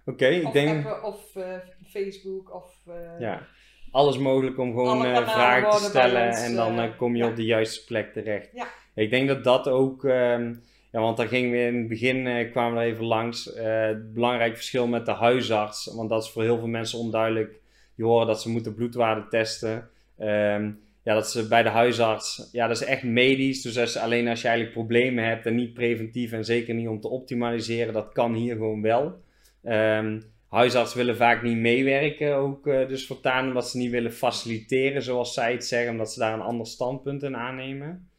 [0.06, 0.86] Oké, okay, ik denk...
[0.86, 1.38] Appen, of
[1.84, 2.82] Facebook of...
[3.20, 3.48] ja
[3.92, 7.30] alles mogelijk om gewoon vragen te stellen en dan kom je ja.
[7.30, 8.50] op de juiste plek terecht.
[8.54, 8.68] Ja.
[8.96, 12.52] Ik denk dat dat ook, um, ja, want daar gingen we in het begin, uh,
[12.52, 15.94] kwamen we even langs, uh, het belangrijk verschil met de huisarts.
[15.96, 17.60] Want dat is voor heel veel mensen onduidelijk.
[17.96, 19.90] Je hoort dat ze moeten bloedwaarde testen.
[20.20, 23.62] Um, ja, dat ze bij de huisarts, ja, dat is echt medisch.
[23.62, 27.08] Dus alleen als je eigenlijk problemen hebt en niet preventief en zeker niet om te
[27.08, 29.20] optimaliseren, dat kan hier gewoon wel.
[29.64, 35.02] Um, huisartsen willen vaak niet meewerken, ook uh, dus voortaan, omdat ze niet willen faciliteren,
[35.02, 38.10] zoals zij het zeggen, omdat ze daar een ander standpunt in aannemen.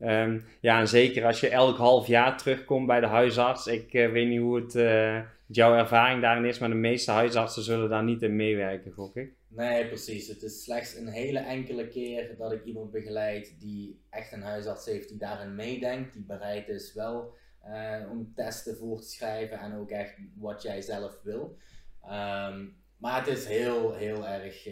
[0.00, 3.66] Um, ja, en zeker als je elk half jaar terugkomt bij de huisarts.
[3.66, 7.62] Ik uh, weet niet hoe het uh, jouw ervaring daarin is, maar de meeste huisartsen
[7.62, 9.32] zullen daar niet in meewerken, gok ik.
[9.48, 10.28] Nee, precies.
[10.28, 14.86] Het is slechts een hele enkele keer dat ik iemand begeleid die echt een huisarts
[14.86, 17.34] heeft die daarin meedenkt, die bereid is wel
[17.66, 21.56] uh, om testen voor te schrijven en ook echt wat jij zelf wil.
[22.04, 24.68] Um, maar het is heel, heel erg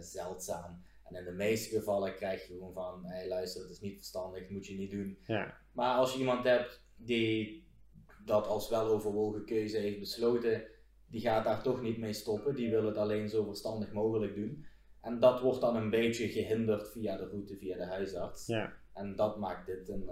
[0.00, 0.82] zeldzaam.
[1.14, 3.96] En in de meeste gevallen krijg je gewoon van, hé hey, luister, het is niet
[3.96, 5.18] verstandig, moet je niet doen.
[5.26, 5.56] Ja.
[5.72, 7.66] Maar als je iemand hebt die
[8.24, 10.64] dat als weloverwogen keuze heeft besloten,
[11.06, 12.54] die gaat daar toch niet mee stoppen.
[12.54, 14.66] Die wil het alleen zo verstandig mogelijk doen.
[15.00, 18.46] En dat wordt dan een beetje gehinderd via de route, via de huisarts.
[18.46, 18.72] Ja.
[18.94, 20.04] En dat maakt dit een,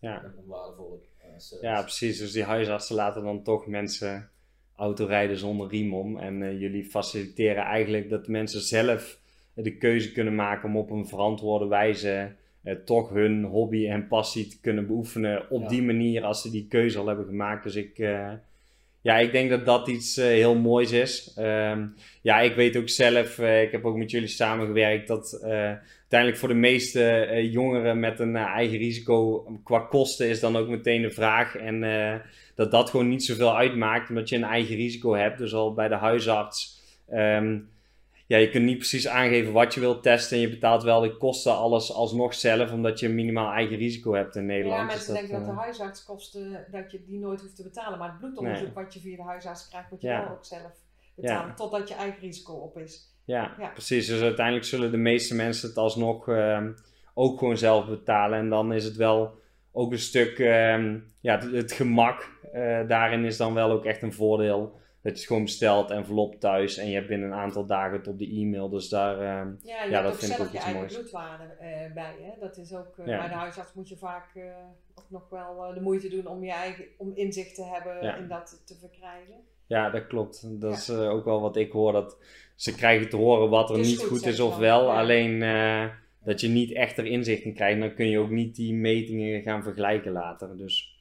[0.00, 0.24] ja.
[0.24, 1.66] een service.
[1.66, 2.18] Ja, precies.
[2.18, 4.30] Dus die huisartsen laten dan toch mensen
[4.76, 6.18] autorijden zonder riem om.
[6.18, 9.20] En jullie faciliteren eigenlijk dat mensen zelf
[9.62, 12.32] de keuze kunnen maken om op een verantwoorde wijze
[12.64, 16.66] uh, toch hun hobby en passie te kunnen beoefenen op die manier als ze die
[16.68, 17.62] keuze al hebben gemaakt.
[17.62, 18.32] Dus ik, uh,
[19.00, 21.34] ja, ik denk dat dat iets uh, heel moois is.
[21.36, 21.86] Ehm,
[22.22, 26.54] ja, ik weet ook zelf, ik heb ook met jullie samengewerkt, dat uiteindelijk voor de
[26.54, 31.56] meeste jongeren met een eigen risico qua kosten is dan ook meteen de vraag.
[31.56, 31.80] En
[32.54, 35.38] dat dat gewoon niet zoveel uitmaakt, omdat je een eigen risico hebt.
[35.38, 36.80] Dus al bij de huisarts.
[37.12, 37.68] Um,
[38.30, 40.36] ja, je kunt niet precies aangeven wat je wilt testen.
[40.36, 44.36] En je betaalt wel de kosten alles alsnog zelf, omdat je minimaal eigen risico hebt
[44.36, 44.80] in Nederland.
[44.80, 47.98] Ja, mensen dus denken dat, de eh, huisartskosten, dat je die nooit hoeft te betalen.
[47.98, 50.72] Maar het bloedonderzoek wat je via de huisarts krijgt, moet je wel ook zelf
[51.14, 51.54] betalen.
[51.54, 53.14] Totdat je eigen risico op is.
[53.24, 54.06] Ja, precies.
[54.06, 56.66] Dus uiteindelijk zullen de meeste mensen het alsnog uh,
[57.14, 58.38] ook gewoon zelf betalen.
[58.38, 59.40] En dan is het wel
[59.72, 64.02] ook een stuk, uh, ja, het, het gemak uh, daarin is dan wel ook echt
[64.02, 67.98] een voordeel het is gewoon besteld, envelop thuis en je hebt binnen een aantal dagen
[67.98, 68.68] het op de e-mail.
[68.68, 72.14] Dus daar, uh, ja, je ja dat vind ik ook je eigen bloedwaarde uh, bij.
[72.22, 72.40] Hè?
[72.40, 74.26] Dat is ook, uh, bij de huisarts moet je vaak
[74.94, 78.62] ook nog wel de moeite doen om, je eigen, om inzicht te hebben in dat
[78.64, 79.34] te verkrijgen.
[79.66, 80.60] Ja, dat klopt.
[80.60, 81.92] Dat is ook wel wat ik hoor.
[81.92, 82.16] Dat
[82.54, 84.92] ze krijgen te horen wat er niet goed, is of wel.
[84.92, 85.40] Alleen
[86.24, 87.80] dat je niet echt er inzicht in krijgt.
[87.80, 90.56] Dan kun je ook niet die metingen gaan vergelijken later.
[90.56, 90.99] Dus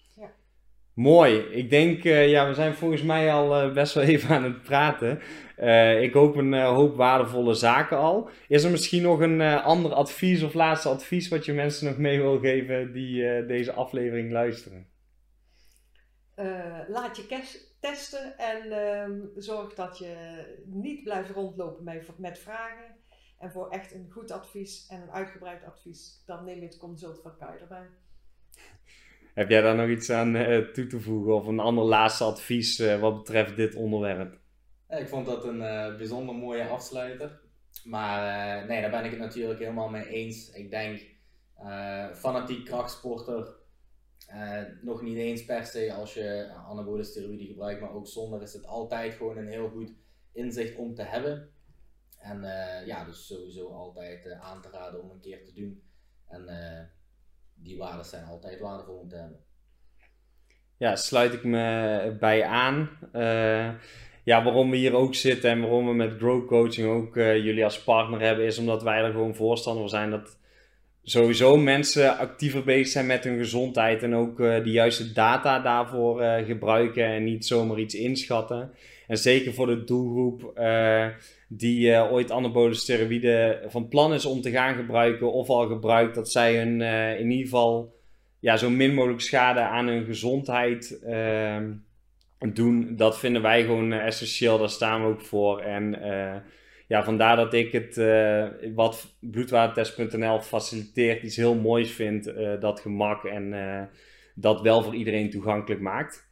[0.99, 1.37] Mooi.
[1.37, 4.63] Ik denk, uh, ja, we zijn volgens mij al uh, best wel even aan het
[4.63, 5.21] praten.
[5.57, 8.29] Uh, ik hoop een hoop waardevolle zaken al.
[8.47, 12.21] Is er misschien nog een ander advies of laatste advies wat je mensen nog mee
[12.21, 14.87] wil geven die deze aflevering luisteren?
[16.87, 17.43] laat je
[17.79, 20.15] testen en ehm, zorg dat je
[20.65, 22.95] niet blijft rondlopen met, met vragen.
[23.37, 27.19] En voor echt een goed advies en een uitgebreid advies, dan neem je het consult
[27.21, 27.87] van Kai erbij.
[29.39, 32.79] Heb jij daar nog iets aan uh, toe te voegen of een ander laatste advies
[32.79, 34.39] uh, wat betreft dit onderwerp?
[34.89, 37.41] ik vond dat een uh, bijzonder mooie afsluiter.
[37.83, 40.51] Maar nee, daar ben ik het natuurlijk helemaal mee eens.
[40.51, 41.01] Ik denk,
[42.15, 43.55] fanatiek krachtsporter,
[44.81, 48.65] nog niet eens per se als je anabole steroïden gebruikt, maar ook zonder is het
[48.65, 49.93] altijd gewoon een heel goed
[50.31, 51.49] inzicht om te hebben.
[52.17, 52.41] En
[52.85, 55.83] ja, dus sowieso altijd aan te raden om een keer te doen.
[56.27, 56.45] En
[57.63, 59.39] die waarden zijn altijd waardevol om te hebben.
[60.77, 62.89] Ja, sluit ik me bij aan.
[63.13, 63.69] Uh,
[64.23, 67.63] ja, waarom we hier ook zitten en waarom we met Grow Coaching ook uh, jullie
[67.63, 70.37] als partner hebben, is omdat wij er gewoon voorstander van zijn dat
[71.03, 76.21] sowieso mensen actiever bezig zijn met hun gezondheid en ook uh, de juiste data daarvoor
[76.45, 78.71] gebruiken en niet zomaar iets inschatten.
[79.07, 80.51] En zeker voor de doelgroep
[81.51, 86.15] die uh, ooit anabole steroïden van plan is om te gaan gebruiken of al gebruikt,
[86.15, 87.97] dat zij hun uh, in ieder geval
[88.39, 91.57] ja, zo min mogelijk schade aan hun gezondheid uh,
[92.53, 92.95] doen.
[92.95, 95.59] Dat vinden wij gewoon uh, essentieel, daar staan we ook voor.
[95.59, 95.97] En
[96.87, 97.95] ja, vandaar dat ik het,
[98.75, 103.53] wat bloedwatertest.nl faciliteert, iets heel moois vind, dat gemak en
[104.35, 106.28] dat wel voor iedereen toegankelijk maakt.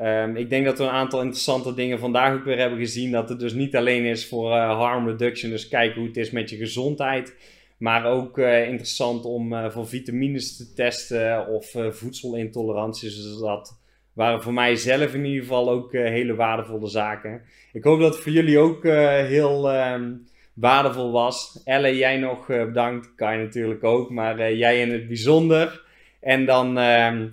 [0.00, 3.10] Um, ik denk dat we een aantal interessante dingen vandaag ook weer hebben gezien.
[3.10, 6.30] Dat het dus niet alleen is voor uh, harm reduction, dus kijken hoe het is
[6.30, 7.34] met je gezondheid.
[7.78, 13.22] Maar ook uh, interessant om uh, voor vitamines te testen of voedselintoleranties.
[13.22, 13.80] Dus dat
[14.12, 17.42] waren voor mij zelf in ieder geval ook hele waardevolle zaken.
[17.72, 18.82] Ik hoop dat het voor jullie ook
[19.26, 21.60] heel um, waardevol was.
[21.64, 23.14] Elle, jij nog bedankt.
[23.14, 25.82] Kai natuurlijk ook, maar jij in het bijzonder.
[26.20, 27.26] En dan ehm,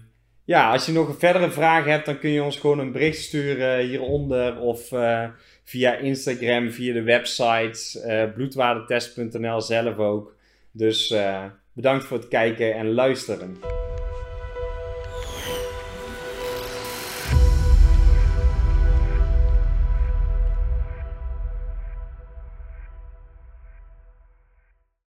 [0.43, 3.21] ja, als je nog een verdere vragen hebt, dan kun je ons gewoon een bericht
[3.21, 5.27] sturen hieronder of uh,
[5.63, 10.36] via Instagram, via de websites, uh, bloedwaardetest.nl zelf ook.
[10.71, 13.58] Dus uh, bedankt voor het kijken en luisteren.